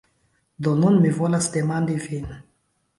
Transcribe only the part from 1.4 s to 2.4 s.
demandi vin